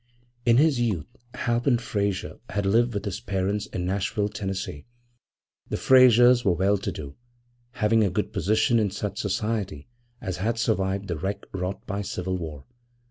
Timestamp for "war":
12.35-12.65